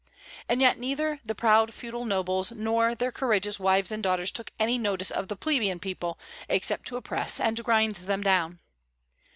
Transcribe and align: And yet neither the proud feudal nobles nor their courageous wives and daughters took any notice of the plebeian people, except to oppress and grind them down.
And 0.49 0.61
yet 0.61 0.79
neither 0.79 1.19
the 1.23 1.35
proud 1.35 1.75
feudal 1.75 2.05
nobles 2.05 2.51
nor 2.51 2.95
their 2.95 3.11
courageous 3.11 3.59
wives 3.59 3.91
and 3.91 4.01
daughters 4.01 4.31
took 4.31 4.49
any 4.57 4.79
notice 4.79 5.11
of 5.11 5.27
the 5.27 5.35
plebeian 5.35 5.77
people, 5.77 6.17
except 6.49 6.87
to 6.87 6.95
oppress 6.97 7.39
and 7.39 7.63
grind 7.63 7.97
them 7.97 8.23
down. 8.23 8.57